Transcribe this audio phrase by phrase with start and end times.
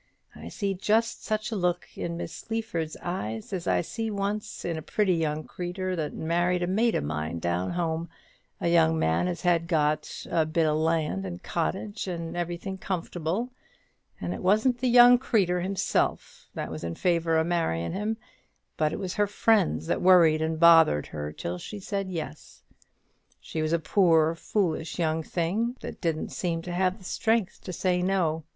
[0.35, 4.75] I see just such a look in Miss Sleaford's eyes as I see once in
[4.75, 8.09] a pretty young creetur that married a mate o' mine down home;
[8.59, 12.79] a young man as had got a little bit o' land and cottage, and everything
[12.79, 13.51] comfortable,
[14.19, 18.17] and it wasn't the young creetur herself that was in favour o' marryin' him;
[18.77, 22.63] but it was her friends that worried and bothered her till she said yes.
[23.39, 27.71] She was a poor foolish young thing, that didn't seem to have the strength to
[27.71, 28.43] say no.